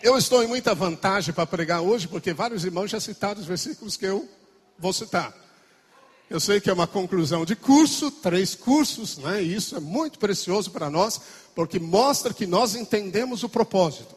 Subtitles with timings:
[0.00, 3.96] Eu estou em muita vantagem para pregar hoje, porque vários irmãos já citaram os versículos
[3.96, 4.28] que eu
[4.78, 5.34] vou citar.
[6.30, 9.42] Eu sei que é uma conclusão de curso, três cursos, né?
[9.42, 11.20] E isso é muito precioso para nós,
[11.54, 14.14] porque mostra que nós entendemos o propósito.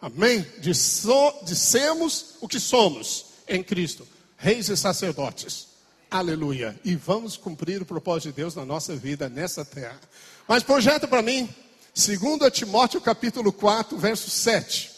[0.00, 0.46] Amém?
[0.58, 4.06] De, sermos o que somos em Cristo,
[4.38, 5.66] reis e sacerdotes.
[6.10, 6.80] Aleluia.
[6.84, 10.00] E vamos cumprir o propósito de Deus na nossa vida nessa terra.
[10.48, 11.52] Mas projeta para mim,
[11.94, 14.93] 2 Timóteo capítulo 4, verso 7.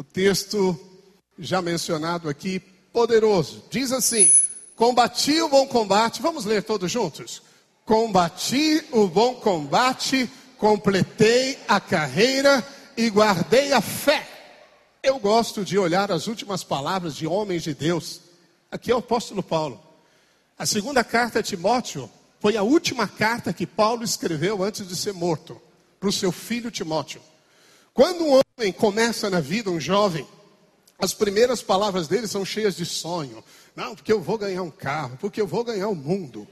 [0.00, 0.80] O texto
[1.38, 3.62] já mencionado aqui, poderoso.
[3.68, 4.32] Diz assim:
[4.74, 6.22] Combati o bom combate.
[6.22, 7.42] Vamos ler todos juntos?
[7.84, 14.26] Combati o bom combate, completei a carreira e guardei a fé.
[15.02, 18.22] Eu gosto de olhar as últimas palavras de homens de Deus.
[18.70, 19.78] Aqui é o apóstolo Paulo.
[20.58, 22.08] A segunda carta a Timóteo
[22.40, 25.60] foi a última carta que Paulo escreveu antes de ser morto,
[26.00, 27.20] para o seu filho Timóteo.
[27.92, 30.26] Quando um homem começa na vida, um jovem,
[30.98, 33.42] as primeiras palavras dele são cheias de sonho,
[33.74, 36.46] não, porque eu vou ganhar um carro, porque eu vou ganhar o um mundo.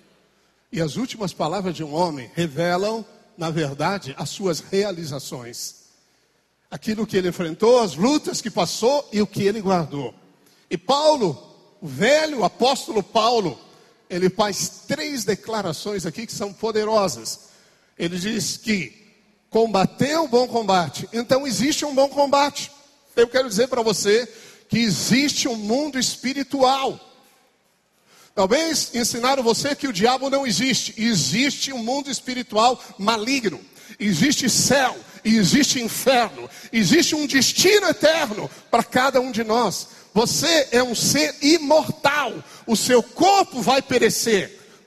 [0.73, 3.05] E as últimas palavras de um homem revelam,
[3.36, 5.75] na verdade, as suas realizações.
[6.70, 10.14] Aquilo que ele enfrentou, as lutas que passou e o que ele guardou.
[10.70, 11.36] E Paulo,
[11.79, 13.61] o velho apóstolo Paulo,
[14.09, 17.51] ele faz três declarações aqui que são poderosas.
[17.98, 19.08] Ele diz que
[19.51, 21.09] combateu o bom combate.
[21.13, 22.71] Então existe um bom combate.
[23.17, 24.29] Eu quero dizer para você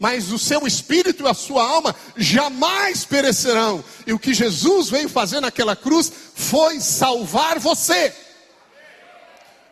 [0.02, 3.82] mas o seu espírito e a sua alma jamais perecerão.
[4.06, 8.12] E o que Jesus veio fazer naquela cruz foi salvar você.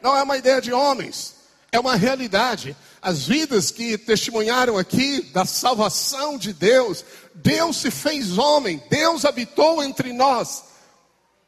[0.02, 1.34] Não é uma ideia de homens,
[1.72, 8.38] é uma realidade as vidas que testemunharam aqui da salvação de Deus, Deus se fez
[8.38, 10.64] homem, Deus habitou entre nós,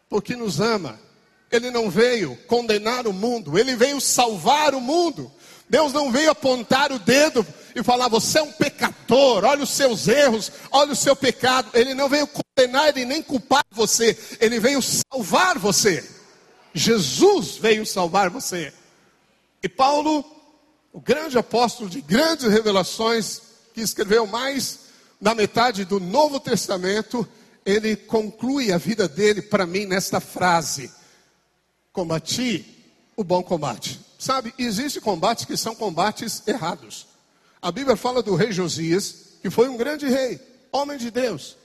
[0.10, 1.00] porque nos ama.
[1.52, 5.30] Ele não veio condenar o mundo, ele veio salvar o mundo.
[5.72, 10.06] Deus não veio apontar o dedo e falar: você é um pecador, olha os seus
[10.06, 11.70] erros, olha o seu pecado.
[11.74, 16.04] Ele não veio condenar e nem culpar você, ele veio salvar você.
[16.74, 18.74] Jesus veio salvar você.
[19.64, 20.26] E Paulo
[20.92, 23.42] o grande apóstolo de grandes revelações,
[23.74, 24.80] que escreveu mais
[25.22, 27.26] da metade do Novo Testamento,
[27.66, 30.92] ele conclui a vida dele para mim nesta frase:
[31.94, 32.66] Combati
[33.16, 34.11] o bom combate.
[34.22, 37.08] Sabe, existem combates que são combates errados.
[37.60, 40.40] A Bíblia fala do rei Josias, que foi um grande rei,
[40.72, 41.58] homem de Deus.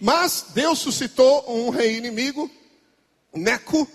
[0.00, 2.48] Mas Deus suscitou um rei inimigo,
[3.34, 3.88] Neco,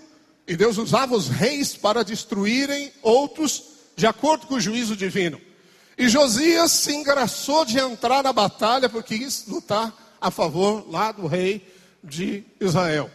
[0.46, 3.62] e Deus usava os reis para destruírem outros
[3.96, 5.40] de acordo com o juízo divino.
[5.96, 11.26] E Josias se engraçou de entrar na batalha porque quis lutar a favor lá do
[11.26, 11.66] rei
[12.04, 13.10] de Israel.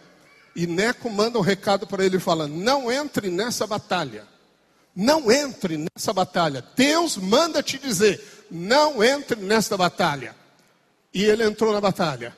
[0.55, 4.33] E Neco manda um recado para ele e fala: Não entre nessa batalha.
[4.95, 6.63] Não entre nessa batalha.
[6.75, 10.35] Deus manda te dizer: Não entre nessa batalha.
[11.13, 12.35] E ele entrou na batalha.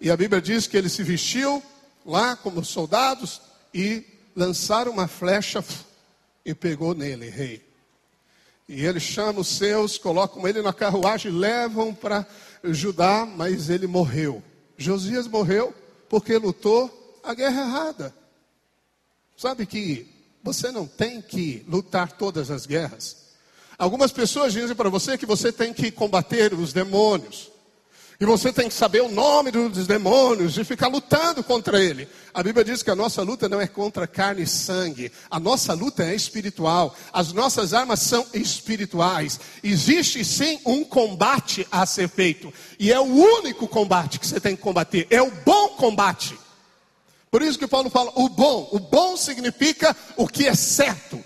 [0.00, 1.62] E a Bíblia diz que ele se vestiu
[2.04, 3.40] lá como soldados
[3.72, 4.04] e
[4.36, 5.64] lançaram uma flecha
[6.44, 7.64] e pegou nele, rei.
[8.68, 12.26] E ele chama os seus, colocam ele na carruagem, levam para
[12.64, 14.42] Judá, mas ele morreu.
[14.76, 15.74] Josias morreu
[16.08, 18.14] porque lutou a guerra errada.
[19.36, 20.06] Sabe que
[20.44, 23.16] você não tem que lutar todas as guerras.
[23.78, 27.50] Algumas pessoas dizem para você que você tem que combater os demônios.
[28.20, 32.08] E você tem que saber o nome dos demônios e ficar lutando contra ele.
[32.32, 35.10] A Bíblia diz que a nossa luta não é contra carne e sangue.
[35.28, 36.94] A nossa luta é espiritual.
[37.12, 39.40] As nossas armas são espirituais.
[39.64, 42.54] Existe sim um combate a ser feito.
[42.78, 45.08] E é o único combate que você tem que combater.
[45.10, 46.38] É o bom combate.
[47.34, 48.68] Por isso que Paulo fala o bom.
[48.70, 51.18] O bom significa o que é certo.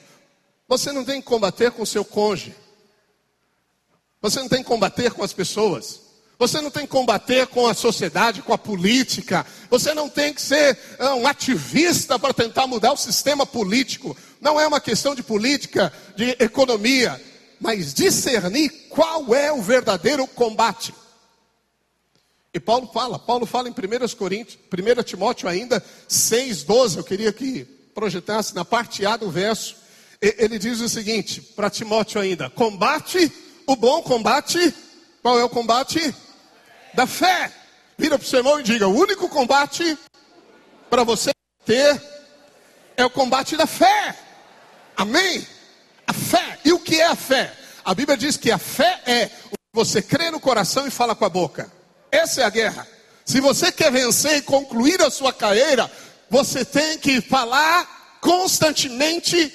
[0.67, 2.55] Você não tem que combater com o seu cônjuge.
[4.23, 6.01] Você não tem que combater com as pessoas.
[6.39, 9.45] Você não tem que combater com a sociedade, com a política.
[9.69, 14.17] Você não tem que ser ah, um ativista para tentar mudar o sistema político.
[14.41, 17.23] Não é uma questão de política, de economia,
[17.61, 20.95] mas discernir qual é o verdadeiro combate.
[22.53, 26.97] E Paulo fala, Paulo fala em 1 Coríntios, 1 Timóteo ainda 6,12.
[26.97, 27.65] Eu queria que
[27.95, 29.77] projetasse na parte A do verso.
[30.21, 33.31] Ele diz o seguinte, para Timóteo ainda: combate
[33.67, 34.75] o bom combate.
[35.23, 36.15] Qual é o combate?
[36.99, 37.53] da fé.
[37.97, 39.97] Vira para o seu irmão e diga: o único combate
[40.91, 41.31] para você
[41.65, 42.03] ter
[42.97, 44.17] É o combate da fé.
[44.97, 45.47] Amém?
[46.07, 46.59] A fé.
[46.65, 47.55] E o que é a fé?
[47.85, 49.31] A Bíblia diz que a fé é
[49.73, 51.71] você crê no coração e fala com a boca.
[52.11, 52.87] Essa é a guerra.
[53.25, 55.91] Se você quer vencer e concluir a sua carreira,
[56.31, 59.53] você tem que falar constantemente,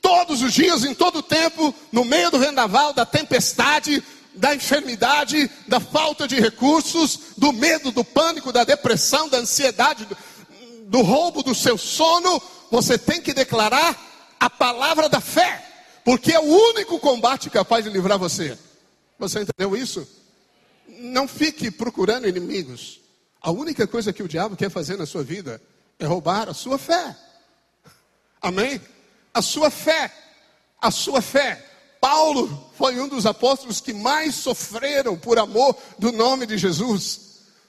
[0.00, 4.02] todos os dias, em todo o tempo, no meio do vendaval, da tempestade,
[4.34, 10.16] da enfermidade, da falta de recursos, do medo, do pânico, da depressão, da ansiedade, do,
[10.86, 13.96] do roubo do seu sono, você tem que declarar
[14.38, 15.64] a palavra da fé,
[16.04, 18.58] porque é o único combate capaz de livrar você.
[19.18, 20.06] Você entendeu isso?
[20.86, 23.00] Não fique procurando inimigos.
[23.40, 25.60] A única coisa que o diabo quer fazer na sua vida
[25.98, 27.16] é roubar a sua fé.
[28.40, 28.80] Amém?
[29.32, 30.12] A sua fé.
[30.80, 31.64] A sua fé.
[32.00, 37.24] Paulo foi um dos apóstolos que mais sofreram por amor do nome de Jesus.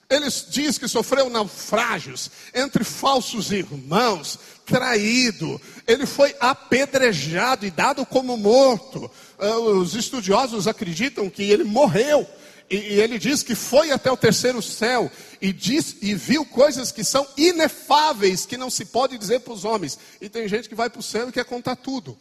[0.09, 8.37] Ele diz que sofreu naufrágios entre falsos irmãos, traído, ele foi apedrejado e dado como
[8.37, 9.09] morto.
[9.39, 12.27] Ah, os estudiosos acreditam que ele morreu.
[12.69, 17.03] E, ele diz que foi até o terceiro céu e, diz, e viu coisas que
[17.03, 19.97] são inefáveis, que não se pode dizer para os homens.
[20.19, 22.17] E tem gente que vai para o céu e quer contar tudo.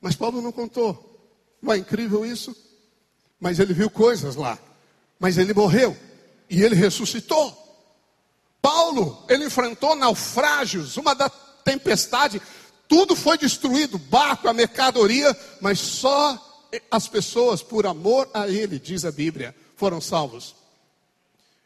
[0.00, 1.04] Mas Paulo não contou.
[1.60, 2.56] Não é incrível isso?
[3.38, 4.58] Mas ele viu coisas lá.
[5.18, 5.96] Mas ele morreu.
[6.48, 7.66] E ele ressuscitou.
[8.62, 12.40] Paulo, ele enfrentou naufrágios, uma da tempestade.
[12.88, 16.47] Tudo foi destruído, barco, a mercadoria, mas só
[16.90, 20.54] as pessoas, por amor a ele, diz a Bíblia, foram salvos.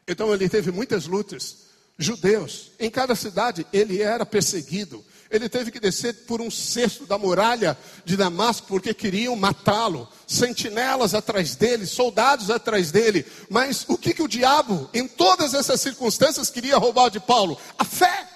[0.07, 1.63] Então ele teve muitas lutas.
[1.97, 5.03] Judeus, em cada cidade ele era perseguido.
[5.29, 10.07] Ele teve que descer por um cesto da muralha de Damasco porque queriam matá-lo.
[10.27, 13.25] Sentinelas atrás dele, soldados atrás dele.
[13.49, 17.57] Mas o que, que o diabo, em todas essas circunstâncias, queria roubar de Paulo?
[17.79, 18.29] A fé.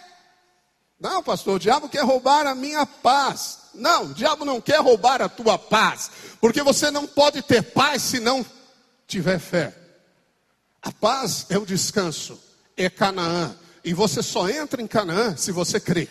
[0.99, 3.59] Não, pastor, o diabo quer roubar a minha paz.
[3.73, 6.09] Não, o diabo não quer roubar a tua paz,
[6.41, 8.43] porque você não pode ter paz se não
[9.07, 9.75] tiver fé.
[10.81, 12.39] A paz é o descanso,
[12.75, 16.09] é Canaã, e você só entra em Canaã se você crer.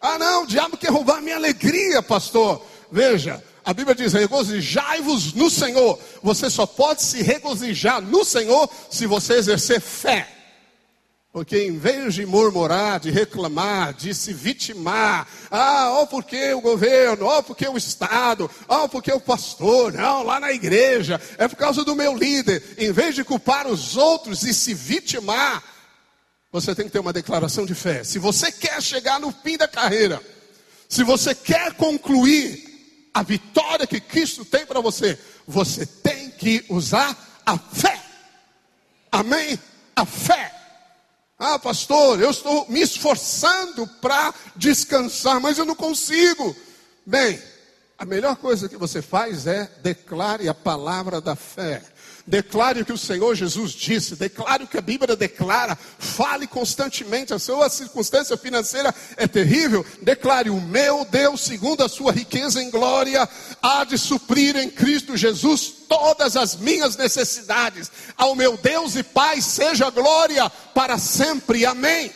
[0.00, 2.64] Ah, não, o diabo quer roubar a minha alegria, pastor.
[2.90, 5.98] Veja, a Bíblia diz: regozijai-vos no Senhor.
[6.22, 10.33] Você só pode se regozijar no Senhor se você exercer fé.
[11.34, 17.26] Porque em vez de murmurar, de reclamar, de se vitimar, ah, ó porque o governo,
[17.26, 21.82] ó porque o Estado, ó porque o pastor, não, lá na igreja, é por causa
[21.82, 22.62] do meu líder.
[22.78, 25.60] Em vez de culpar os outros e se vitimar,
[26.52, 28.04] você tem que ter uma declaração de fé.
[28.04, 30.22] Se você quer chegar no fim da carreira,
[30.88, 37.42] se você quer concluir a vitória que Cristo tem para você, você tem que usar
[37.44, 38.00] a fé.
[39.10, 39.58] Amém?
[39.96, 40.53] A fé.
[41.46, 46.56] Ah, pastor, eu estou me esforçando para descansar, mas eu não consigo.
[47.04, 47.38] Bem,
[47.98, 51.82] a melhor coisa que você faz é declare a palavra da fé.
[52.26, 57.34] Declare o que o Senhor Jesus disse, declare o que a Bíblia declara, fale constantemente.
[57.34, 59.84] A sua circunstância financeira é terrível.
[60.00, 63.28] Declare: O meu Deus, segundo a sua riqueza em glória,
[63.60, 67.92] há de suprir em Cristo Jesus todas as minhas necessidades.
[68.16, 71.66] Ao meu Deus e Pai seja glória para sempre.
[71.66, 72.10] Amém.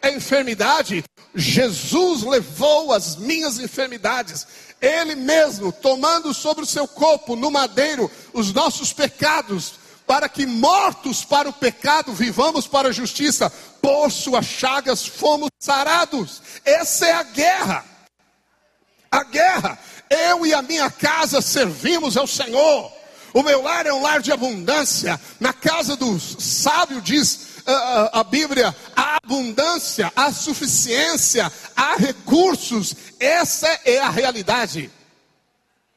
[0.00, 1.04] A enfermidade,
[1.34, 4.46] Jesus levou as minhas enfermidades.
[4.80, 9.74] Ele mesmo, tomando sobre o seu corpo no madeiro os nossos pecados,
[10.06, 13.48] para que mortos para o pecado vivamos para a justiça,
[13.80, 16.42] por suas chagas fomos sarados.
[16.64, 17.84] Essa é a guerra.
[19.10, 19.78] A guerra.
[20.08, 22.90] Eu e a minha casa servimos ao Senhor.
[23.32, 25.20] O meu lar é um lar de abundância.
[25.38, 32.94] Na casa do sábio diz a, a Bíblia, há abundância, há suficiência, há recursos.
[33.18, 34.90] Essa é a realidade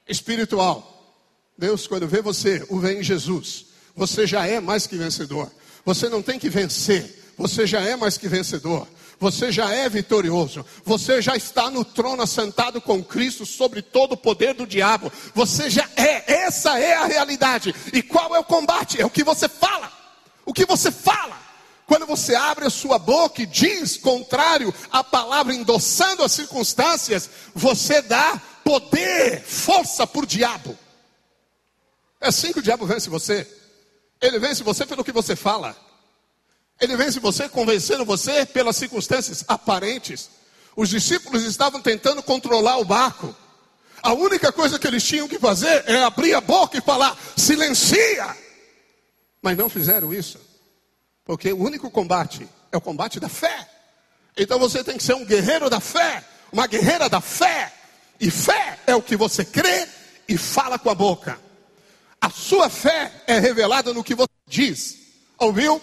[0.08, 0.89] espiritual.
[1.58, 3.68] Deus, quando vê você, o vê em Jesus.
[3.96, 5.51] Você já é mais que vencedor.
[5.86, 7.34] Você não tem que vencer.
[7.38, 8.88] Você já é mais que vencedor.
[9.20, 10.65] Você já é vitorioso.
[10.84, 15.12] Você já está no trono sentado com Cristo sobre todo o poder do diabo.
[15.34, 16.44] Você já é.
[16.44, 17.74] Essa é a realidade.
[17.94, 19.00] E qual é o combate?
[19.00, 19.92] É o que você fala.
[20.46, 21.43] O que você fala.
[21.86, 28.02] Quando você abre a sua boca e diz contrário à palavra, endossando as circunstâncias, você
[28.02, 30.78] dá poder, força para o diabo.
[32.22, 33.46] É assim que o diabo vence você.
[34.22, 35.75] Ele vence você pelo que você fala.
[36.80, 40.30] Ele vence você convencendo você pelas circunstâncias aparentes.
[40.75, 43.36] Os discípulos estavam tentando controlar o barco.
[44.02, 48.36] A única coisa que eles tinham que fazer é abrir a boca e falar: silencia.
[49.42, 50.40] Mas não fizeram isso.
[51.25, 53.70] Porque o único combate é o combate da fé.
[54.36, 57.72] Então você tem que ser um guerreiro da fé, uma guerreira da fé.
[58.20, 59.88] E fé é o que você crê
[60.27, 61.39] e fala com a boca.
[62.20, 64.98] A sua fé é revelada no que você diz.
[65.38, 65.82] Ouviu?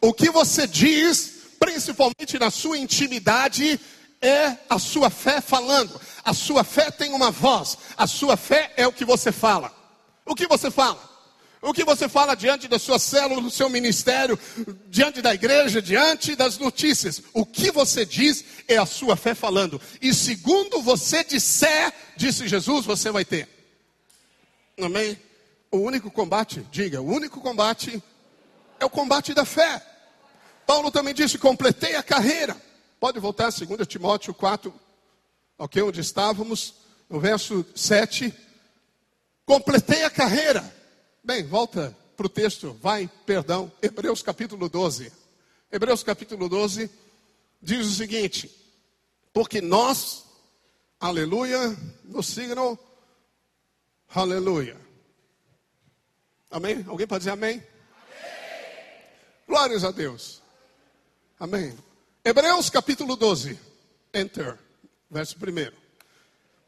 [0.00, 3.78] O que você diz, principalmente na sua intimidade,
[4.20, 6.00] é a sua fé falando.
[6.24, 7.76] A sua fé tem uma voz.
[7.96, 9.72] A sua fé é o que você fala.
[10.24, 11.11] O que você fala?
[11.64, 14.36] O que você fala diante da sua célula, do seu ministério,
[14.88, 17.22] diante da igreja, diante das notícias.
[17.32, 19.80] O que você diz é a sua fé falando.
[20.00, 23.48] E segundo você disser, disse Jesus, você vai ter.
[24.82, 25.16] Amém?
[25.70, 28.02] O único combate, diga, o único combate
[28.80, 29.80] é o combate da fé.
[30.66, 32.56] Paulo também disse: completei a carreira.
[32.98, 34.74] Pode voltar a 2 Timóteo 4,
[35.58, 36.74] ok, onde estávamos,
[37.08, 38.34] no verso 7.
[39.46, 40.81] Completei a carreira.
[41.24, 45.12] Bem, volta para o texto, vai, perdão, Hebreus capítulo 12.
[45.70, 46.90] Hebreus capítulo 12
[47.62, 48.50] diz o seguinte:
[49.32, 50.24] Porque nós,
[50.98, 52.76] aleluia, no signo,
[54.12, 54.76] aleluia.
[56.50, 56.84] Amém?
[56.88, 57.52] Alguém pode dizer amém?
[57.52, 57.66] amém?
[59.46, 60.42] Glórias a Deus.
[61.38, 61.78] Amém.
[62.24, 63.56] Hebreus capítulo 12,
[64.12, 64.58] enter,
[65.08, 65.81] verso 1.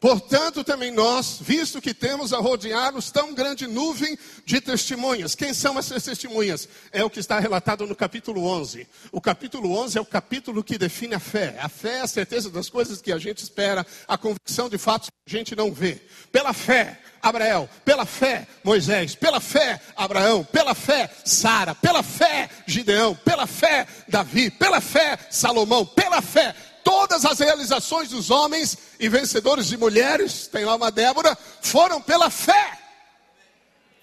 [0.04, 5.34] Portanto, também nós, visto que temos a rodear-nos tão grande nuvem de testemunhas.
[5.34, 6.68] Quem são essas testemunhas?
[6.92, 8.86] É o que está relatado no capítulo 11.
[9.10, 11.56] O capítulo 11 é o capítulo que define a fé.
[11.58, 15.08] A fé é a certeza das coisas que a gente espera, a convicção de fatos
[15.08, 15.98] que a gente não vê.
[16.30, 23.14] Pela fé, Abraão, pela fé, Moisés, pela fé, Abraão, pela fé, Sara, pela fé, Gideão,
[23.14, 26.54] pela fé, Davi, pela fé, Salomão, pela fé,
[26.84, 32.30] todas as realizações dos homens e vencedores de mulheres, tem lá uma Débora, foram pela
[32.30, 32.78] fé.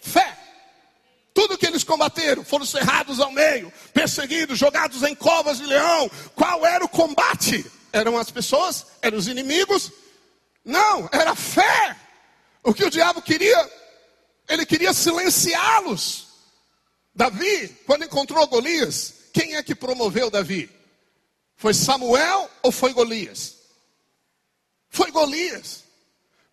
[0.01, 0.37] Fé.
[1.33, 6.09] Tudo que eles combateram, foram cerrados ao meio, perseguidos, jogados em covas de leão.
[6.35, 7.65] Qual era o combate?
[7.93, 8.85] Eram as pessoas?
[9.01, 9.91] Eram os inimigos?
[10.65, 11.95] Não, era fé.
[12.63, 13.71] O que o diabo queria,
[14.49, 16.27] ele queria silenciá-los.
[17.15, 20.80] Davi, quando encontrou Golias, quem é que promoveu Davi?
[21.61, 23.57] Foi Samuel ou foi Golias?
[24.89, 25.83] Foi Golias.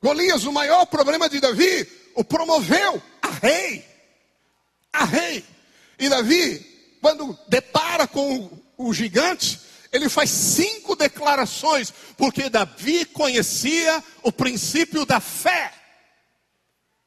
[0.02, 3.86] Golias, o maior problema de Davi, o promoveu a rei.
[4.92, 5.42] A rei.
[5.98, 9.58] E Davi, quando depara com o gigante,
[9.90, 15.72] ele faz cinco declarações, porque Davi conhecia o princípio da fé.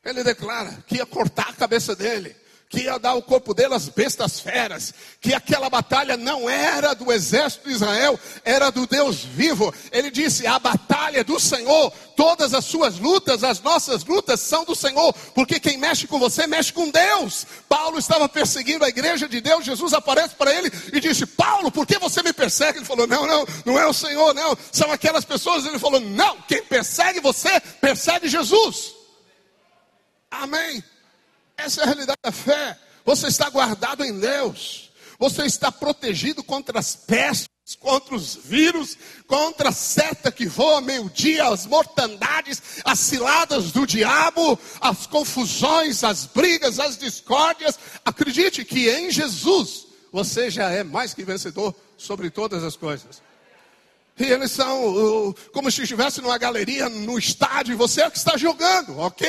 [0.04, 2.36] Ele declara que ia cortar a cabeça dele
[2.72, 7.12] que ia dar o corpo dele às bestas feras, que aquela batalha não era do
[7.12, 9.74] exército de Israel, era do Deus vivo.
[9.92, 14.74] Ele disse: a batalha do Senhor, todas as suas lutas, as nossas lutas são do
[14.74, 17.46] Senhor, porque quem mexe com você mexe com Deus.
[17.68, 21.86] Paulo estava perseguindo a igreja de Deus, Jesus aparece para ele e disse: Paulo, por
[21.86, 22.80] que você me persegue?
[22.80, 25.66] Ele falou: Não, não, não é o Senhor, não, são aquelas pessoas.
[25.66, 28.96] Ele falou: Não, quem persegue você, persegue Jesus.
[30.32, 30.82] Amém.
[31.62, 32.78] Essa é a realidade da fé.
[33.06, 34.92] Você está guardado em Deus.
[35.20, 41.48] Você está protegido contra as pestes, contra os vírus, contra a seta que voa meio-dia,
[41.48, 47.78] as mortandades, as ciladas do diabo, as confusões, as brigas, as discórdias.
[48.04, 53.22] Acredite que em Jesus você já é mais que vencedor sobre todas as coisas.
[54.20, 58.38] E eles são como se estivesse numa galeria, no estádio, e você é que está
[58.38, 59.28] jogando, ok?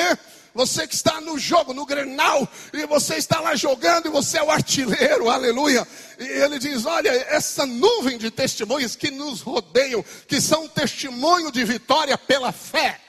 [0.54, 4.42] Você que está no jogo, no grenal, e você está lá jogando, e você é
[4.42, 5.86] o artilheiro, aleluia.
[6.18, 11.64] E ele diz: Olha, essa nuvem de testemunhas que nos rodeiam, que são testemunho de
[11.64, 13.00] vitória pela fé.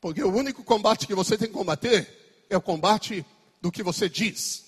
[0.00, 3.24] Porque o único combate que você tem que combater é o combate
[3.60, 4.64] do que você diz.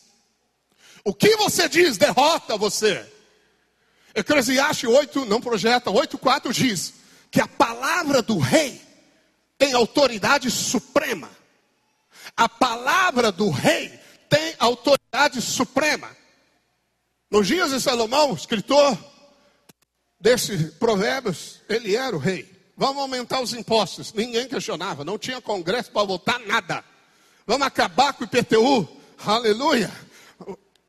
[1.05, 3.16] O que você diz derrota você.
[4.17, 6.95] Eclesiastes 8, não projeta, 8,4 diz
[7.31, 8.81] que a palavra do rei
[9.59, 11.31] tem autoridade suprema.
[12.35, 13.89] A palavra do rei
[14.31, 16.09] tem autoridade suprema.
[17.31, 18.97] Nos dias de Salomão, escritor
[20.19, 22.51] desse provérbios, ele era o rei.
[22.75, 24.15] Vamos aumentar os impostos.
[24.15, 26.83] Ninguém questionava, não tinha congresso para votar nada.
[27.47, 28.89] Vamos acabar com o IPTU.
[29.27, 29.93] Aleluia.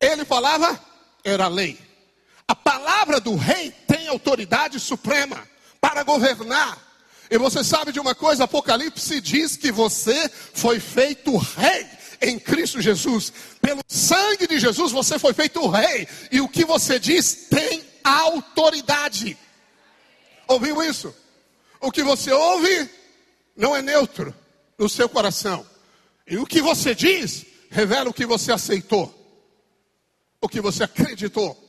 [0.00, 0.80] Ele falava,
[1.22, 1.87] era lei.
[2.48, 5.46] A palavra do rei tem autoridade suprema
[5.80, 6.88] para governar.
[7.30, 8.44] E você sabe de uma coisa?
[8.44, 11.86] Apocalipse diz que você foi feito rei
[12.22, 13.30] em Cristo Jesus.
[13.60, 16.08] Pelo sangue de Jesus você foi feito rei.
[16.32, 19.36] E o que você diz tem autoridade.
[20.46, 21.14] Ouviu isso?
[21.80, 22.88] O que você ouve
[23.54, 24.34] não é neutro
[24.78, 25.66] no seu coração.
[26.26, 29.14] E o que você diz revela o que você aceitou,
[30.40, 31.67] o que você acreditou,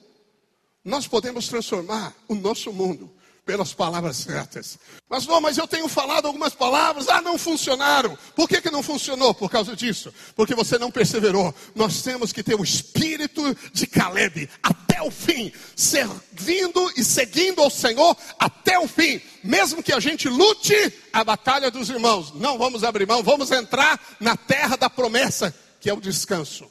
[0.83, 3.11] Nós podemos transformar o nosso mundo
[3.49, 4.77] pelas palavras certas.
[5.09, 8.15] Mas não, mas eu tenho falado algumas palavras, ah, não funcionaram.
[8.35, 9.33] Por que, que não funcionou?
[9.33, 10.13] Por causa disso.
[10.35, 11.51] Porque você não perseverou.
[11.73, 17.71] Nós temos que ter o espírito de Caleb até o fim, servindo e seguindo ao
[17.71, 19.19] Senhor até o fim.
[19.43, 20.75] Mesmo que a gente lute
[21.11, 25.89] a batalha dos irmãos, não vamos abrir mão, vamos entrar na terra da promessa, que
[25.89, 26.69] é o descanso.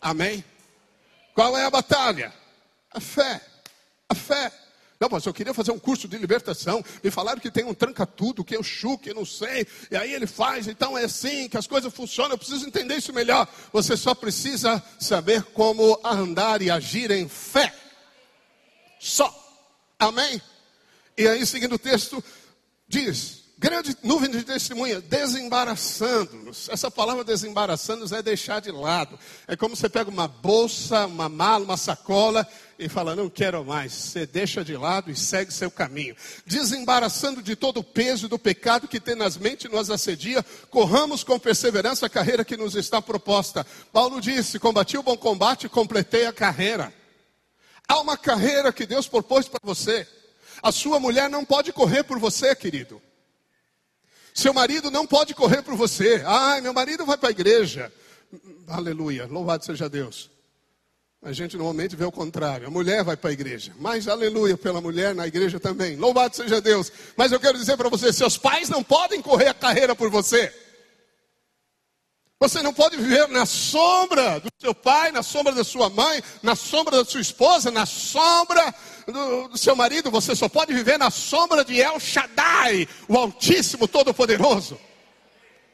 [0.00, 0.42] Amém?
[1.34, 2.32] Qual é a batalha?
[2.96, 3.42] A fé.
[4.08, 4.50] A fé.
[4.98, 6.82] Não, mas eu queria fazer um curso de libertação.
[7.04, 9.66] Me falaram que tem um tranca-tudo, que eu chuco, que eu não sei.
[9.90, 12.32] E aí ele faz, então é assim que as coisas funcionam.
[12.32, 13.46] Eu preciso entender isso melhor.
[13.70, 17.74] Você só precisa saber como andar e agir em fé.
[18.98, 19.30] Só.
[19.98, 20.40] Amém?
[21.18, 22.24] E aí, seguindo o texto,
[22.88, 26.68] diz: grande nuvem de testemunha, desembaraçando-nos.
[26.68, 29.18] Essa palavra desembaraçando-nos é deixar de lado.
[29.48, 32.46] É como você pega uma bolsa, uma mala, uma sacola
[32.78, 33.92] e fala: Não quero mais.
[33.92, 36.14] Você deixa de lado e segue seu caminho.
[36.44, 42.10] Desembaraçando de todo o peso do pecado que tenazmente nos assedia, corramos com perseverança a
[42.10, 43.66] carreira que nos está proposta.
[43.92, 46.92] Paulo disse: Combati o bom combate e completei a carreira.
[47.88, 50.06] Há uma carreira que Deus propôs para você.
[50.62, 53.00] A sua mulher não pode correr por você, querido.
[54.36, 56.22] Seu marido não pode correr por você.
[56.26, 57.90] Ai, meu marido vai para a igreja.
[58.68, 60.30] Aleluia, louvado seja Deus.
[61.22, 62.66] A gente normalmente vê o contrário.
[62.66, 63.72] A mulher vai para a igreja.
[63.80, 65.96] Mas aleluia pela mulher na igreja também.
[65.96, 66.92] Louvado seja Deus.
[67.16, 70.52] Mas eu quero dizer para você: seus pais não podem correr a carreira por você.
[72.38, 76.54] Você não pode viver na sombra do seu pai, na sombra da sua mãe, na
[76.54, 78.74] sombra da sua esposa, na sombra
[79.06, 80.10] do, do seu marido.
[80.10, 84.78] Você só pode viver na sombra de El Shaddai, o Altíssimo Todo-Poderoso.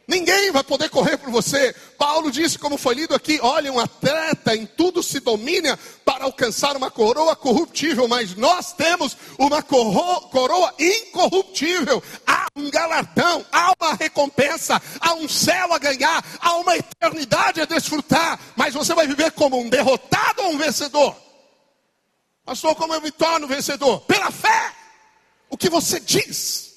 [0.06, 1.74] Ninguém vai poder correr por você.
[1.96, 6.76] Paulo disse, como foi lido aqui: olha, um atleta em tudo se domina para alcançar
[6.76, 12.02] uma coroa corruptível, mas nós temos uma coroa incorruptível.
[12.26, 17.64] Há um galardão, há uma recompensa, há um céu a ganhar, há uma eternidade a
[17.64, 18.38] desfrutar.
[18.56, 21.31] Mas você vai viver como um derrotado ou um vencedor?
[22.44, 24.00] Pastor, como eu me torno vencedor?
[24.02, 24.74] Pela fé.
[25.48, 26.72] O que você diz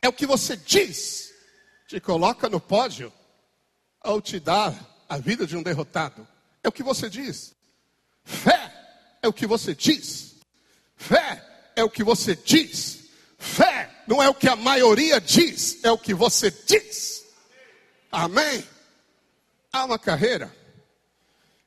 [0.00, 1.32] é o que você diz
[1.86, 3.12] te coloca no pódio
[4.00, 4.74] ao te dar
[5.08, 6.26] a vida de um derrotado.
[6.62, 7.54] É o que você diz.
[8.24, 8.72] Fé
[9.20, 10.36] é o que você diz.
[10.96, 13.00] Fé é o que você diz.
[13.38, 17.24] Fé não é o que a maioria diz, é o que você diz.
[18.10, 18.66] Amém?
[19.72, 20.54] Há uma carreira.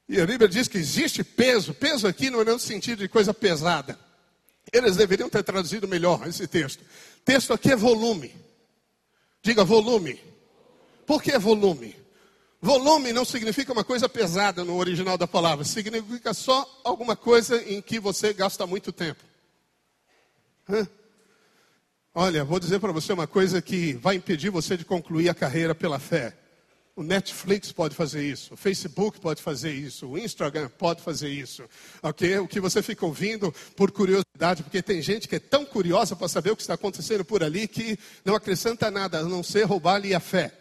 [0.08, 1.74] E a Bíblia diz que existe peso.
[1.74, 3.98] Peso aqui não é no sentido de coisa pesada.
[4.72, 6.84] Eles deveriam ter traduzido melhor esse texto.
[7.24, 8.36] Texto aqui é volume.
[9.42, 10.20] Diga volume.
[11.06, 11.96] Por que volume?
[12.62, 17.80] Volume não significa uma coisa pesada no original da palavra, significa só alguma coisa em
[17.80, 19.24] que você gasta muito tempo.
[20.68, 20.88] Hã?
[22.14, 25.76] Olha, vou dizer para você uma coisa que vai impedir você de concluir a carreira
[25.76, 26.36] pela fé.
[26.96, 31.64] O Netflix pode fazer isso, o Facebook pode fazer isso, o Instagram pode fazer isso.
[32.02, 32.38] Ok?
[32.40, 36.30] O que você fica ouvindo por curiosidade, porque tem gente que é tão curiosa para
[36.30, 40.16] saber o que está acontecendo por ali que não acrescenta nada a não ser roubar-lhe
[40.16, 40.54] a fé.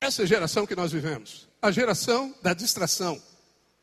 [0.00, 1.46] Essa é a geração que nós vivemos.
[1.62, 3.22] A geração da distração,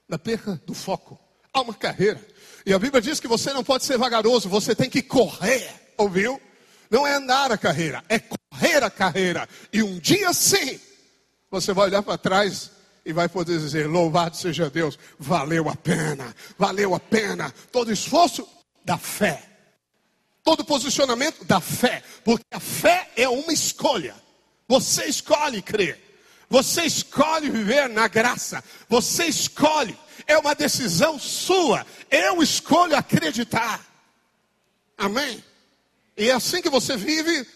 [0.09, 1.17] da perca do foco.
[1.53, 2.19] Há uma carreira.
[2.65, 5.73] E a Bíblia diz que você não pode ser vagaroso, você tem que correr.
[5.95, 6.41] Ouviu?
[6.91, 8.46] Não é andar a carreira, é correr
[8.83, 9.47] a carreira.
[9.71, 10.79] E um dia sim,
[11.49, 12.71] você vai olhar para trás
[13.05, 17.53] e vai poder dizer: Louvado seja Deus, valeu a pena, valeu a pena.
[17.71, 18.47] Todo esforço
[18.83, 19.43] da fé,
[20.43, 24.15] todo posicionamento da fé, porque a fé é uma escolha.
[24.67, 25.97] Você escolhe crer,
[26.49, 31.85] você escolhe viver na graça, você escolhe, é uma decisão sua.
[32.11, 33.85] Eu escolho acreditar.
[34.97, 35.43] Amém?
[36.17, 37.47] E é assim que você vive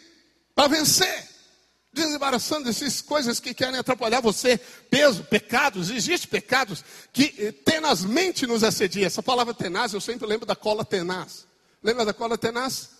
[0.61, 1.31] para vencer.
[1.91, 4.59] Desembaraçando dessas coisas que querem atrapalhar você.
[4.89, 9.07] Peso, pecados, existem pecados que eh, tenazmente nos assedia.
[9.07, 11.47] Essa palavra tenaz, eu sempre lembro da cola tenaz.
[11.83, 12.91] Lembra da cola tenaz?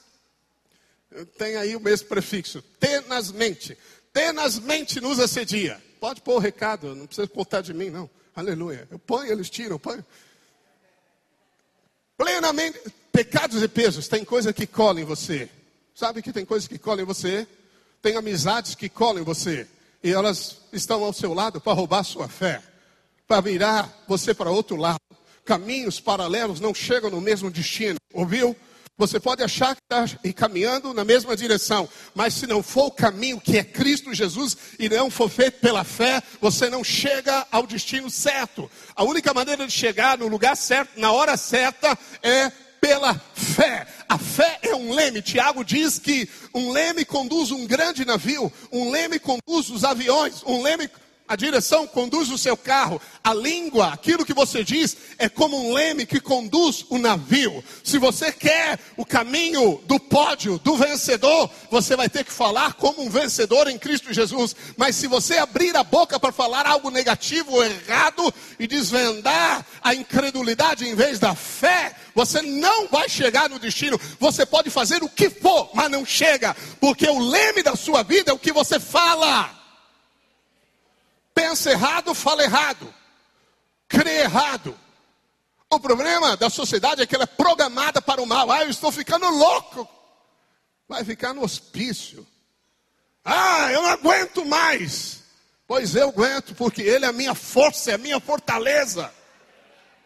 [1.38, 2.64] Tem aí o mesmo prefixo.
[2.80, 3.78] Tenazmente.
[4.12, 5.82] Tenazmente nos assedia.
[6.00, 8.10] Pode pôr o recado, não precisa contar de mim, não.
[8.36, 8.88] Aleluia.
[8.90, 10.04] Eu ponho, eles tiram, eu ponho.
[12.18, 12.80] Plenamente,
[13.12, 15.48] pecados e pesos, tem coisa que cola em você.
[15.94, 17.48] Sabe que tem coisas que colam em você?
[18.02, 19.68] Tem amizades que colam em você.
[20.04, 22.62] E elas estão ao seu lado para roubar sua fé,
[23.28, 25.00] para virar você para outro lado.
[25.46, 28.56] Caminhos paralelos não chegam no mesmo destino, ouviu?
[28.98, 33.42] Você pode achar que está caminhando na mesma direção, mas se não for o caminho
[33.42, 38.12] que é Cristo Jesus e não for feito pela fé, você não chega ao destino
[38.12, 38.70] certo.
[38.96, 42.52] A única maneira de chegar no lugar certo, na hora certa, é
[42.82, 43.88] pela fé.
[44.10, 45.22] A fé é um leme.
[45.22, 50.62] Tiago diz que um leme conduz um grande navio, um leme conduz os aviões, um
[50.64, 50.90] leme
[51.32, 53.02] a direção conduz o seu carro.
[53.24, 57.64] A língua, aquilo que você diz, é como um leme que conduz o navio.
[57.86, 63.02] Se você quer o caminho do pódio, do vencedor, você vai ter que falar como
[63.02, 64.54] um vencedor em Cristo Jesus.
[64.76, 70.86] Mas se você abrir a boca para falar algo negativo errado e desvendar a incredulidade
[70.86, 73.98] em vez da fé, você não vai chegar no destino.
[74.20, 78.32] Você pode fazer o que for, mas não chega, porque o leme da sua vida
[78.32, 79.61] é o que você fala
[81.34, 82.94] pensa errado, fala errado,
[83.88, 84.78] crê errado.
[85.70, 88.52] O problema da sociedade é que ela é programada para o mal.
[88.52, 89.88] Ah, eu estou ficando louco.
[90.88, 92.28] Vai ficar no hospício.
[93.24, 95.22] Ah, eu não aguento mais.
[95.66, 99.10] Pois eu aguento, porque Ele é a minha força, é a minha fortaleza.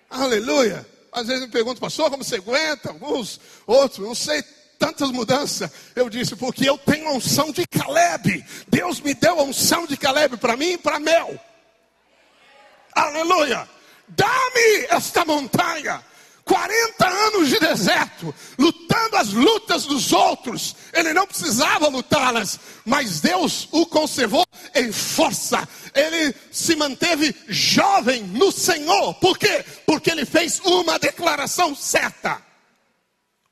[0.07, 0.87] Aleluia.
[1.11, 2.89] Às vezes me pergunto, pastor, como você aguenta?
[2.89, 4.43] Alguns outros, não sei
[4.77, 5.69] tantas mudanças?
[5.95, 8.45] Eu disse, porque eu tenho a unção de Caleb.
[8.67, 11.39] Deus me deu a unção de Caleb para mim e para Mel.
[12.93, 13.67] Aleluia!
[14.07, 16.03] Dá-me esta montanha.
[16.45, 20.75] 40 anos de deserto, lutando as lutas dos outros.
[20.93, 25.67] Ele não precisava lutá-las, mas Deus o conservou em força.
[25.93, 29.15] Ele se manteve jovem no Senhor.
[29.15, 29.65] Por quê?
[29.87, 32.39] Porque ele fez uma declaração certa.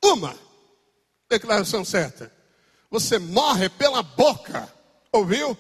[0.03, 0.42] Uma
[1.33, 2.31] declaração certa.
[2.89, 4.71] Você morre pela boca,
[5.11, 5.57] ouviu?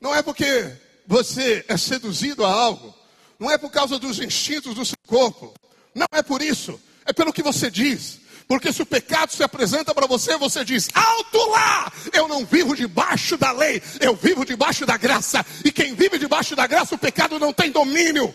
[0.00, 0.72] Não é porque
[1.06, 2.94] você é seduzido a algo,
[3.38, 5.54] não é por causa dos instintos do seu corpo,
[5.94, 8.20] não é por isso, é pelo que você diz.
[8.46, 11.90] Porque se o pecado se apresenta para você, você diz: alto lá!
[12.12, 15.44] Eu não vivo debaixo da lei, eu vivo debaixo da graça.
[15.64, 18.34] E quem vive debaixo da graça, o pecado não tem domínio.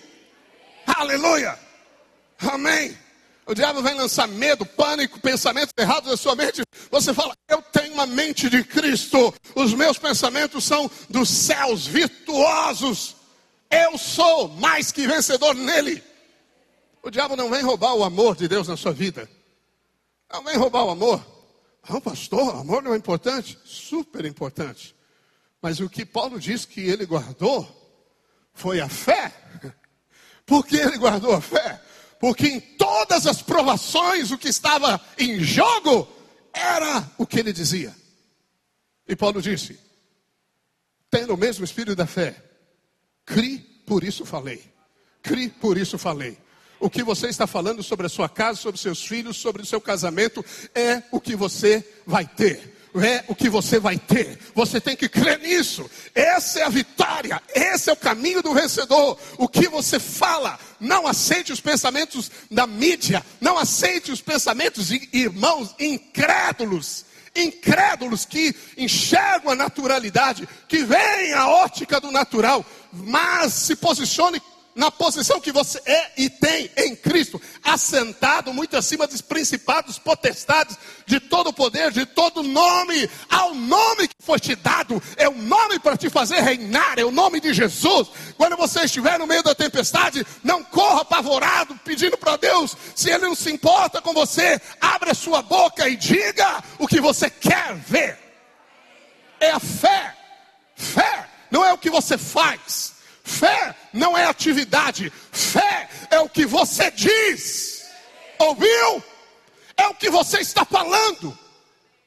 [0.87, 1.57] Aleluia!
[2.39, 2.97] Amém.
[3.49, 6.61] O diabo vem lançar medo, pânico, pensamentos errados na sua mente.
[6.91, 9.33] Você fala, eu tenho uma mente de Cristo.
[9.55, 13.15] Os meus pensamentos são dos céus virtuosos.
[13.67, 16.03] Eu sou mais que vencedor nele.
[17.01, 19.27] O diabo não vem roubar o amor de Deus na sua vida.
[20.31, 21.25] Não vem roubar o amor.
[21.89, 23.57] Não, pastor, o amor não é importante?
[23.65, 24.95] Super importante.
[25.59, 27.67] Mas o que Paulo diz que ele guardou
[28.53, 29.33] foi a fé.
[30.45, 31.81] Por que ele guardou a fé?
[32.19, 36.07] Porque em todas as provações o que estava em jogo
[36.53, 37.95] era o que ele dizia.
[39.07, 39.79] E Paulo disse:
[41.09, 42.35] tendo o mesmo espírito da fé,
[43.25, 44.63] cri, por isso falei.
[45.21, 46.37] Cri, por isso falei.
[46.79, 49.81] O que você está falando sobre a sua casa, sobre seus filhos, sobre o seu
[49.81, 54.39] casamento, é o que você vai ter é o que você vai ter.
[54.55, 55.89] Você tem que crer nisso.
[56.15, 57.41] Essa é a vitória.
[57.53, 59.17] Esse é o caminho do vencedor.
[59.37, 60.59] O que você fala.
[60.79, 63.23] Não aceite os pensamentos da mídia.
[63.39, 67.05] Não aceite os pensamentos de irmãos incrédulos.
[67.35, 74.41] Incrédulos que enxergam a naturalidade, que veem a ótica do natural, mas se posicione
[74.79, 80.77] na posição que você é e tem em Cristo, assentado muito acima dos principados, potestades,
[81.05, 85.79] de todo poder, de todo nome, ao nome que foi te dado, é o nome
[85.79, 88.07] para te fazer reinar, é o nome de Jesus.
[88.37, 93.27] Quando você estiver no meio da tempestade, não corra apavorado, pedindo para Deus, se Ele
[93.27, 98.17] não se importa com você, abra sua boca e diga o que você quer ver.
[99.41, 100.15] É a fé,
[100.73, 102.97] fé, não é o que você faz.
[103.29, 107.85] Fé não é atividade, fé é o que você diz.
[108.39, 109.03] Ouviu?
[109.77, 111.37] É o que você está falando.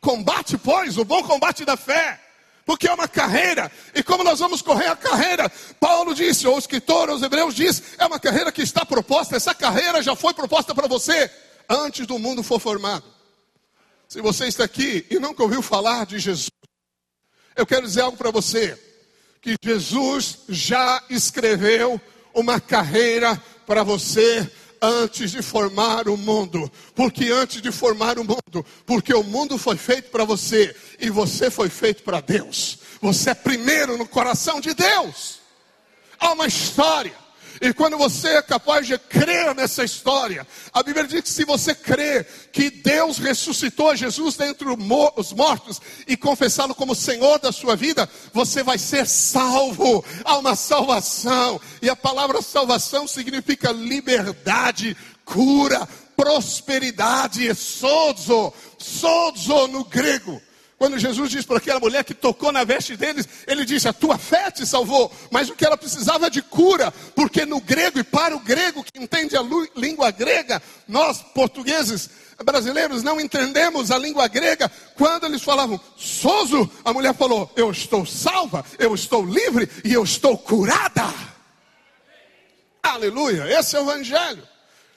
[0.00, 2.20] Combate, pois, o bom combate da fé.
[2.66, 6.58] Porque é uma carreira, e como nós vamos correr a carreira, Paulo disse, ou o
[6.58, 10.74] escritor, os hebreus diz, é uma carreira que está proposta, essa carreira já foi proposta
[10.74, 11.30] para você
[11.68, 13.04] antes do mundo for formado.
[14.08, 16.50] Se você está aqui e nunca ouviu falar de Jesus,
[17.56, 18.91] eu quero dizer algo para você
[19.42, 22.00] que Jesus já escreveu
[22.32, 24.48] uma carreira para você
[24.80, 26.70] antes de formar o mundo.
[26.94, 31.50] Porque antes de formar o mundo, porque o mundo foi feito para você e você
[31.50, 32.78] foi feito para Deus.
[33.00, 35.40] Você é primeiro no coração de Deus.
[36.20, 37.21] Há uma história
[37.62, 41.72] e quando você é capaz de crer nessa história, a Bíblia diz que se você
[41.72, 48.10] crer que Deus ressuscitou Jesus dentre os mortos e confessá-lo como Senhor da sua vida,
[48.32, 50.04] você vai ser salvo.
[50.24, 51.60] Há uma salvação.
[51.80, 60.42] E a palavra salvação significa liberdade, cura, prosperidade, sozo, sozo no grego.
[60.82, 64.18] Quando Jesus disse para aquela mulher que tocou na veste deles, ele disse: A tua
[64.18, 65.12] fé te salvou.
[65.30, 69.00] Mas o que ela precisava de cura, porque no grego e para o grego que
[69.00, 69.44] entende a
[69.76, 72.10] língua grega, nós portugueses
[72.44, 74.68] brasileiros não entendemos a língua grega.
[74.96, 80.02] Quando eles falavam sozo, a mulher falou: Eu estou salva, eu estou livre e eu
[80.02, 81.14] estou curada.
[82.82, 84.42] Aleluia, esse é o Evangelho.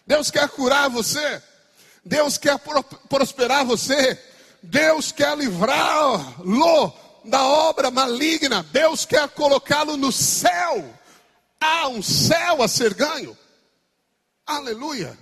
[0.07, 1.43] Deus quer curar você,
[2.03, 2.57] Deus quer
[3.07, 4.19] prosperar você.
[4.65, 8.63] Deus quer livrá-lo da obra maligna.
[8.63, 10.93] Deus quer colocá-lo no céu.
[11.59, 13.37] Há um céu a ser ganho.
[14.45, 15.17] Aleluia.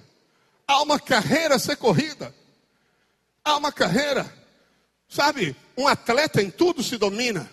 [0.67, 2.33] Há uma carreira a ser corrida.
[3.43, 4.31] Há uma carreira.
[5.07, 7.49] Sabe, um atleta em tudo se domina.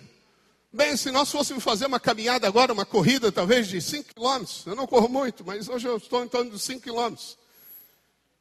[0.73, 4.73] Bem, se nós fôssemos fazer uma caminhada agora, uma corrida talvez de 5 quilômetros, eu
[4.73, 7.37] não corro muito, mas hoje eu estou em torno de 5 quilômetros.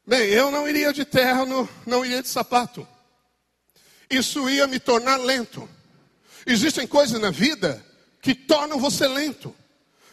[0.07, 2.87] Bem, eu não iria de terno, não iria de sapato
[4.11, 5.69] isso ia me tornar lento.
[6.45, 7.85] Existem coisas na vida
[8.21, 9.55] que tornam você lento.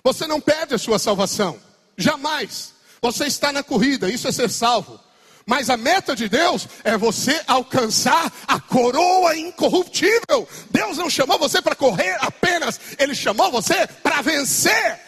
[0.03, 1.59] Você não perde a sua salvação,
[1.97, 2.73] jamais.
[3.01, 4.99] Você está na corrida, isso é ser salvo.
[5.45, 10.47] Mas a meta de Deus é você alcançar a coroa incorruptível.
[10.69, 14.99] Deus não chamou você para correr apenas, Ele chamou você para vencer.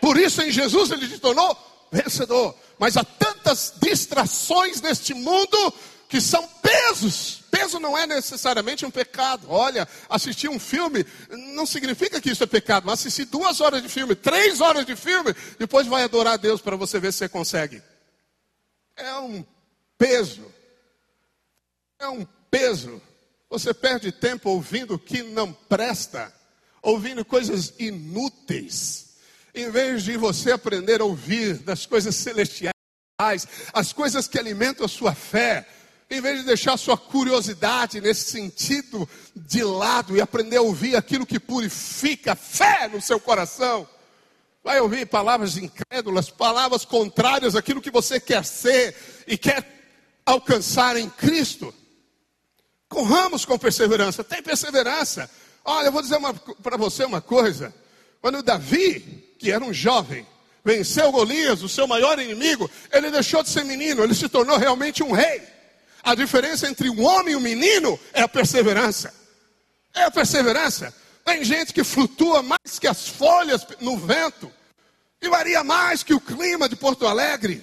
[0.00, 1.56] Por isso em Jesus Ele te tornou
[1.90, 2.54] vencedor.
[2.78, 5.74] Mas há tantas distrações neste mundo
[6.08, 7.44] que são pesos.
[7.50, 9.46] Peso não é necessariamente um pecado.
[9.50, 11.04] Olha, assistir um filme
[11.54, 14.96] não significa que isso é pecado, mas assistir duas horas de filme, três horas de
[14.96, 17.82] filme, depois vai adorar a Deus para você ver se você consegue.
[18.96, 19.44] É um
[19.98, 20.52] peso.
[21.98, 23.02] É um peso.
[23.50, 26.32] Você perde tempo ouvindo o que não presta,
[26.82, 29.16] ouvindo coisas inúteis,
[29.54, 32.72] em vez de você aprender a ouvir das coisas celestiais,
[33.72, 35.66] as coisas que alimentam a sua fé
[36.10, 41.26] em vez de deixar sua curiosidade nesse sentido de lado e aprender a ouvir aquilo
[41.26, 43.86] que purifica fé no seu coração,
[44.64, 49.66] vai ouvir palavras incrédulas, palavras contrárias àquilo que você quer ser e quer
[50.24, 51.74] alcançar em Cristo.
[52.88, 55.30] Corramos com perseverança, tem perseverança.
[55.62, 56.18] Olha, eu vou dizer
[56.62, 57.74] para você uma coisa.
[58.22, 60.26] Quando Davi, que era um jovem,
[60.64, 65.02] venceu Golias, o seu maior inimigo, ele deixou de ser menino, ele se tornou realmente
[65.02, 65.57] um rei.
[66.08, 69.12] A diferença entre um homem e um menino é a perseverança.
[69.94, 70.94] É a perseverança.
[71.22, 74.50] Tem gente que flutua mais que as folhas no vento
[75.20, 77.62] e varia mais que o clima de Porto Alegre.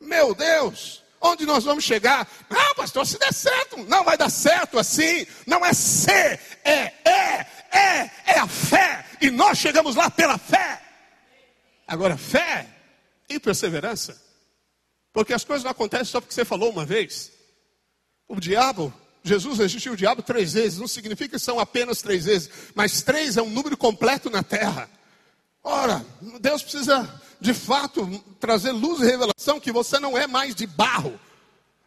[0.00, 2.26] Meu Deus, onde nós vamos chegar?
[2.48, 5.26] Ah, pastor, se der certo, não vai dar certo assim.
[5.46, 9.04] Não é ser, é, é, é, é a fé.
[9.20, 10.80] E nós chegamos lá pela fé.
[11.86, 12.66] Agora, fé
[13.28, 14.18] e perseverança.
[15.12, 17.33] Porque as coisas não acontecem só porque você falou uma vez.
[18.28, 22.50] O diabo, Jesus resistiu o diabo três vezes, não significa que são apenas três vezes,
[22.74, 24.88] mas três é um número completo na terra.
[25.62, 26.04] Ora,
[26.40, 31.18] Deus precisa de fato trazer luz e revelação que você não é mais de barro.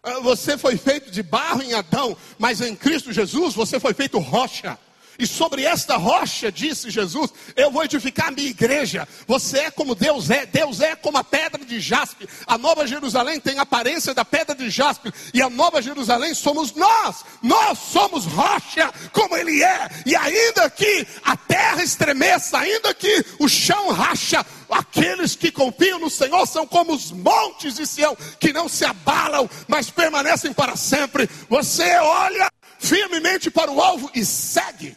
[0.04, 4.20] Ah, você foi feito de barro em Adão, mas em Cristo Jesus você foi feito
[4.20, 4.78] rocha.
[5.20, 9.08] E sobre esta rocha, disse Jesus, eu vou edificar a minha igreja.
[9.26, 12.28] Você é como Deus é, Deus é como a pedra de jaspe.
[12.46, 15.12] A nova Jerusalém tem a aparência da pedra de jaspe.
[15.34, 17.24] E a nova Jerusalém somos nós.
[17.42, 19.90] Nós somos rocha, como Ele é.
[20.06, 26.10] E ainda que a terra estremeça, ainda que o chão racha, aqueles que confiam no
[26.10, 31.30] Senhor são como os montes de Sião, que não se abalam, mas permanecem para sempre.
[31.50, 32.48] Você olha
[32.80, 34.96] firmemente para o alvo e segue.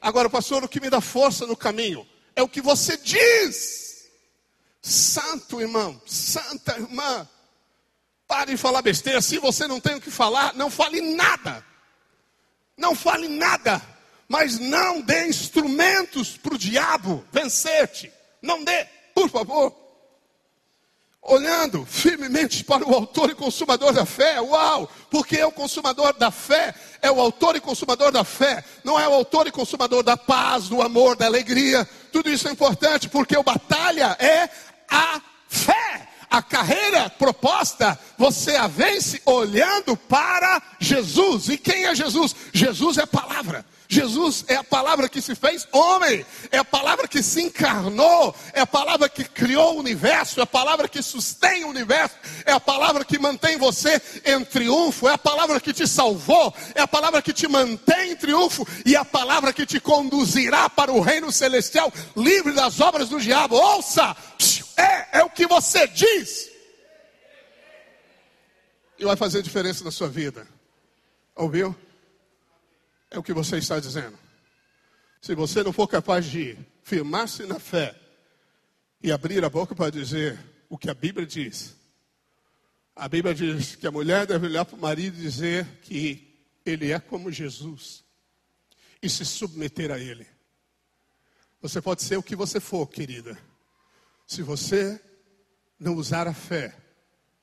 [0.00, 4.08] Agora, pastor, o que me dá força no caminho é o que você diz.
[4.82, 7.28] Santo irmão, santa irmã,
[8.26, 9.20] pare de falar besteira.
[9.20, 11.64] Se você não tem o que falar, não fale nada.
[12.76, 13.82] Não fale nada.
[14.28, 18.12] Mas não dê instrumentos para o diabo vencer-te.
[18.42, 19.85] Não dê, por favor
[21.28, 24.40] olhando firmemente para o autor e consumador da fé.
[24.40, 24.90] Uau!
[25.10, 29.08] Porque é o consumador da fé, é o autor e consumador da fé, não é
[29.08, 31.88] o autor e consumador da paz, do amor, da alegria.
[32.12, 34.48] Tudo isso é importante porque o batalha é
[34.88, 36.08] a fé.
[36.28, 41.48] A carreira proposta, você a vence olhando para Jesus.
[41.48, 42.34] E quem é Jesus?
[42.52, 43.64] Jesus é a palavra.
[43.88, 48.60] Jesus é a palavra que se fez homem, é a palavra que se encarnou, é
[48.60, 52.60] a palavra que criou o universo, é a palavra que sustém o universo, é a
[52.60, 57.22] palavra que mantém você em triunfo, é a palavra que te salvou, é a palavra
[57.22, 61.30] que te mantém em triunfo e é a palavra que te conduzirá para o reino
[61.30, 63.56] celestial, livre das obras do diabo.
[63.56, 64.16] Ouça,
[64.76, 66.50] é, é o que você diz.
[68.98, 70.46] E vai fazer diferença na sua vida.
[71.34, 71.76] Ouviu?
[73.10, 74.18] É o que você está dizendo.
[75.20, 77.98] Se você não for capaz de firmar-se na fé
[79.02, 80.38] e abrir a boca para dizer
[80.68, 81.76] o que a Bíblia diz,
[82.94, 86.92] a Bíblia diz que a mulher deve olhar para o marido e dizer que ele
[86.92, 88.04] é como Jesus
[89.02, 90.26] e se submeter a ele.
[91.60, 93.38] Você pode ser o que você for, querida.
[94.26, 95.00] Se você
[95.78, 96.76] não usar a fé,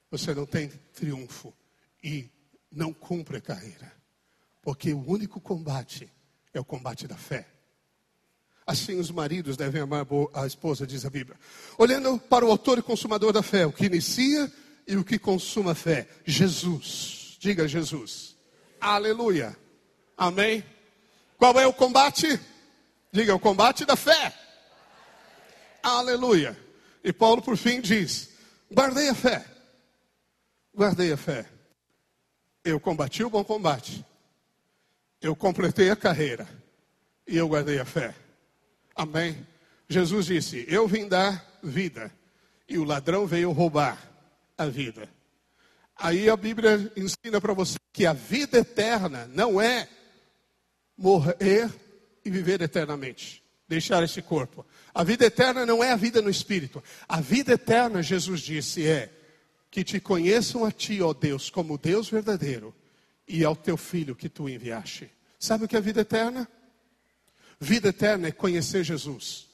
[0.10, 1.54] você não tem triunfo
[2.04, 2.30] e
[2.71, 4.03] não cumpre a carreira.
[4.63, 6.10] Porque o único combate
[6.54, 7.45] é o combate da fé.
[8.65, 11.38] Assim os maridos devem amar a esposa, diz a Bíblia.
[11.78, 14.49] Olhando para o autor e consumador da fé, o que inicia
[14.88, 17.38] e o que consuma a fé, Jesus.
[17.39, 18.38] Diga Jesus.
[18.80, 19.56] Aleluia.
[20.17, 20.63] Amém.
[21.38, 22.39] Qual é o combate?
[23.12, 24.34] Diga, o combate da fé.
[25.84, 26.58] Aleluia.
[27.04, 28.30] E Paulo, por fim, diz:
[28.71, 29.45] guardei a fé.
[30.73, 31.45] Guardei a fé.
[32.63, 34.06] Eu combati o bom combate.
[35.24, 36.46] Eu completei a carreira.
[37.26, 38.14] E eu guardei a fé.
[38.94, 39.48] Amém.
[39.88, 42.12] Jesus disse: Eu vim dar vida.
[42.68, 43.98] E o ladrão veio roubar
[44.58, 45.10] a vida.
[45.96, 49.88] Aí a Bíblia ensina para você que a vida eterna não é
[50.98, 51.70] morrer
[52.26, 54.66] e viver eternamente, deixar esse corpo.
[54.94, 56.84] A vida eterna não é a vida no espírito.
[57.08, 59.10] A vida eterna, Jesus disse, é
[59.72, 62.74] que te conheçam a ti, ó Deus, como Deus verdadeiro
[63.28, 65.10] e ao teu filho que tu enviaste.
[65.40, 66.48] Sabe o que é vida eterna?
[67.60, 69.48] Vida eterna é conhecer Jesus.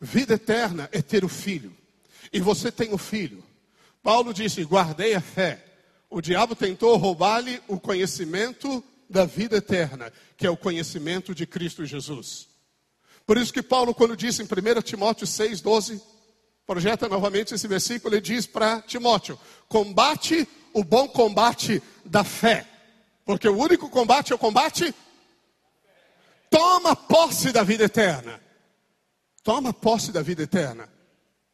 [0.00, 1.74] Vida eterna é ter o filho.
[2.32, 3.42] E você tem o filho.
[4.02, 5.64] Paulo disse: guardei a fé.
[6.10, 11.84] O diabo tentou roubar-lhe o conhecimento da vida eterna, que é o conhecimento de Cristo
[11.86, 12.48] Jesus.
[13.26, 16.00] Por isso que Paulo, quando disse em 1 Timóteo 6,12,
[16.66, 22.66] projeta novamente esse versículo, ele diz para Timóteo: combate o bom combate da fé.
[23.24, 24.94] Porque o único combate é o combate
[26.52, 28.38] Toma posse da vida eterna.
[29.42, 30.86] Toma posse da vida eterna.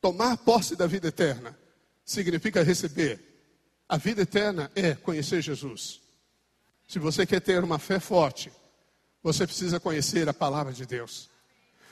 [0.01, 1.57] Tomar posse da vida eterna
[2.05, 3.21] significa receber.
[3.89, 6.01] A vida eterna é conhecer Jesus.
[6.89, 8.51] Se você quer ter uma fé forte,
[9.23, 11.31] você precisa conhecer a palavra de Deus.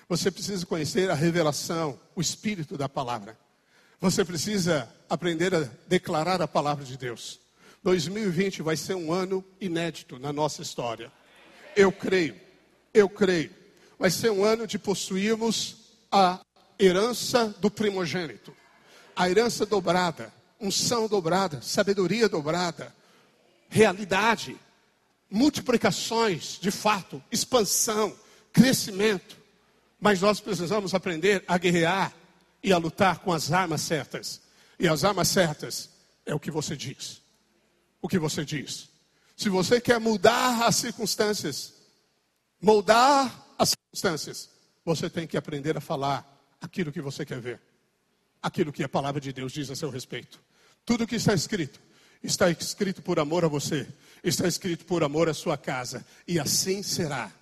[0.08, 3.38] Você precisa conhecer a revelação, o espírito da palavra.
[4.00, 7.40] Você precisa aprender a declarar a palavra de Deus.
[7.82, 11.12] 2020 vai ser um ano inédito na nossa história.
[11.74, 12.46] Eu creio
[12.96, 13.50] eu creio,
[13.98, 15.76] vai ser um ano de possuirmos
[16.10, 16.40] a
[16.80, 18.56] herança do primogênito,
[19.14, 22.94] a herança dobrada, unção dobrada, sabedoria dobrada,
[23.68, 24.56] realidade,
[25.30, 28.16] multiplicações de fato, expansão,
[28.50, 29.36] crescimento.
[30.00, 32.14] Mas nós precisamos aprender a guerrear
[32.62, 34.40] e a lutar com as armas certas.
[34.78, 35.90] E as armas certas
[36.24, 37.20] é o que você diz.
[38.06, 38.88] O que você diz.
[39.36, 41.74] Se você quer mudar as circunstâncias,
[42.62, 44.48] moldar as circunstâncias,
[44.84, 46.24] você tem que aprender a falar
[46.60, 47.60] aquilo que você quer ver,
[48.40, 50.40] aquilo que a palavra de Deus diz a seu respeito.
[50.84, 51.80] Tudo que está escrito,
[52.22, 53.88] está escrito por amor a você,
[54.22, 57.32] está escrito por amor à sua casa, e assim será.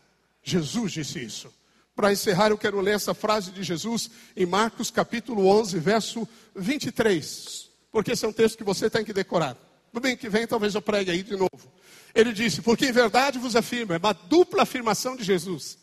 [0.42, 1.52] Jesus disse isso.
[1.94, 7.68] Para encerrar, eu quero ler essa frase de Jesus em Marcos capítulo 11, verso 23,
[7.92, 9.58] porque esse é um texto que você tem que decorar.
[10.00, 11.72] Bem que vem, talvez eu pregue aí de novo.
[12.14, 15.78] Ele disse: Porque em verdade vos afirmo, é uma dupla afirmação de Jesus.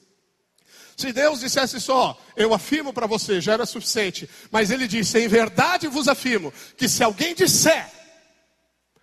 [0.98, 4.30] Se Deus dissesse só, eu afirmo para você, já era suficiente.
[4.52, 7.90] Mas ele disse: Em verdade vos afirmo, que se alguém disser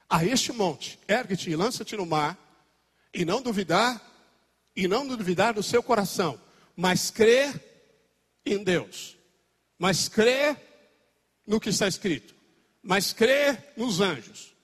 [0.09, 2.39] a este monte, ergue-te e lança-te no mar,
[3.13, 4.01] e não duvidar,
[4.75, 6.41] e não duvidar no seu coração,
[6.77, 7.53] mas crer
[8.47, 9.17] em Deus,
[9.79, 10.57] mas crer
[11.47, 12.35] no que está escrito,
[12.83, 14.55] mas crer nos anjos,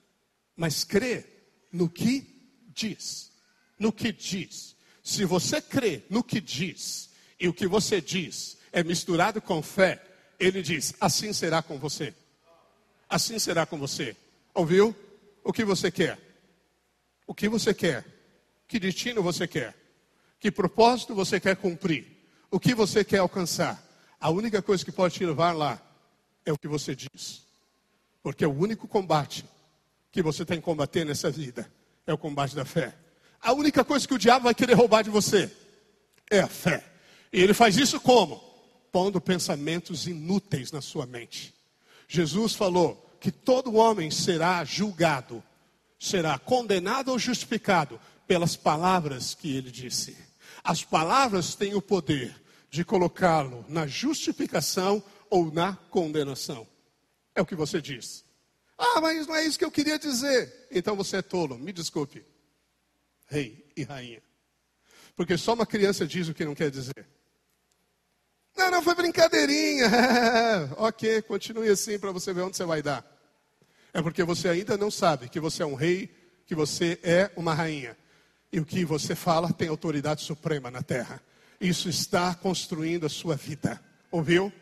[0.57, 2.27] mas crer no que
[2.69, 3.33] diz.
[3.79, 4.77] No que diz.
[5.03, 10.03] Se você crê no que diz, e o que você diz é misturado com fé,
[10.39, 12.15] ele diz: assim será com você.
[13.09, 14.17] Assim será com você.
[14.55, 14.95] Ouviu?
[15.43, 16.19] O que você quer?
[17.27, 18.05] O que você quer?
[18.67, 19.77] Que destino você quer?
[20.41, 22.07] Que propósito você quer cumprir?
[22.51, 23.83] O que você quer alcançar?
[24.19, 25.81] A única coisa que pode te levar lá
[26.47, 27.43] é o que você diz.
[28.23, 29.45] Porque o único combate
[30.15, 31.69] que você tem que combater nessa vida
[32.07, 32.95] é o combate da fé.
[33.43, 35.51] A única coisa que o diabo vai querer roubar de você
[36.31, 36.85] é a fé.
[37.33, 38.37] E ele faz isso como?
[38.93, 41.53] Pondo pensamentos inúteis na sua mente.
[42.07, 45.43] Jesus falou que todo homem será julgado,
[45.99, 50.17] será condenado ou justificado pelas palavras que ele disse.
[50.63, 52.41] As palavras têm o poder
[52.71, 56.65] de colocá-lo na justificação ou na condenação.
[57.35, 58.24] É o que você diz.
[58.85, 60.67] Ah, mas não é isso que eu queria dizer.
[60.71, 62.25] Então você é tolo, me desculpe.
[63.27, 64.23] Rei e rainha.
[65.17, 67.07] Porque só uma criança diz o que não quer dizer.
[68.57, 69.87] Não, não, foi brincadeirinha.
[70.77, 73.05] ok, continue assim para você ver onde você vai dar.
[73.93, 76.15] É porque você ainda não sabe que você é um rei,
[76.47, 77.97] que você é uma rainha.
[78.53, 81.21] E o que você fala tem autoridade suprema na terra.
[81.61, 83.81] Isso está construindo a sua vida.
[84.11, 84.53] Ouviu?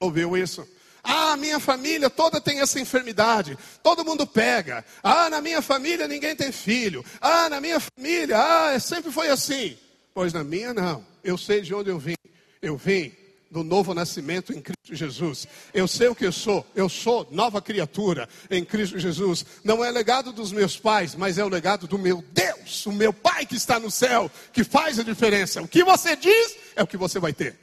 [0.00, 0.66] Ouviu isso?
[1.10, 3.56] Ah, minha família toda tem essa enfermidade.
[3.82, 4.84] Todo mundo pega.
[5.02, 7.02] Ah, na minha família ninguém tem filho.
[7.18, 9.78] Ah, na minha família, ah, sempre foi assim.
[10.12, 11.02] Pois na minha não.
[11.24, 12.14] Eu sei de onde eu vim.
[12.60, 13.10] Eu vim
[13.50, 15.48] do novo nascimento em Cristo Jesus.
[15.72, 19.46] Eu sei o que eu sou, eu sou nova criatura em Cristo Jesus.
[19.64, 23.14] Não é legado dos meus pais, mas é o legado do meu Deus, o meu
[23.14, 25.62] Pai que está no céu, que faz a diferença.
[25.62, 27.56] O que você diz é o que você vai ter.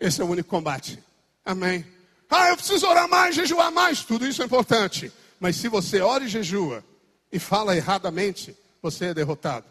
[0.00, 0.98] Esse é o único combate.
[1.44, 1.84] Amém.
[2.34, 4.02] Ah, eu preciso orar mais, jejuar mais.
[4.04, 5.12] Tudo isso é importante.
[5.38, 6.82] Mas se você ora e jejua
[7.30, 9.66] e fala erradamente, você é derrotado.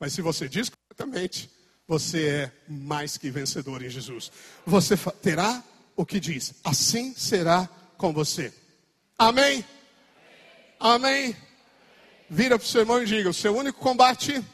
[0.00, 1.48] Mas se você diz corretamente,
[1.86, 4.32] você é mais que vencedor em Jesus.
[4.66, 5.62] Você terá
[5.94, 8.52] o que diz, assim será com você.
[9.16, 9.64] Amém?
[10.80, 11.36] Amém?
[12.28, 14.44] Vira para o seu irmão e diga: o seu único combate